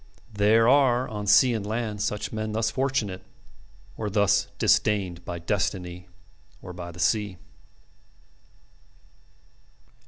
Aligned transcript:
There 0.33 0.67
are 0.67 1.07
on 1.07 1.27
sea 1.27 1.53
and 1.53 1.63
land 1.63 2.01
such 2.01 2.33
men 2.33 2.53
thus 2.53 2.71
fortunate 2.71 3.23
or 3.95 4.09
thus 4.09 4.47
disdained 4.57 5.23
by 5.25 5.37
destiny 5.37 6.07
or 6.59 6.73
by 6.73 6.91
the 6.91 6.99
sea. 6.99 7.37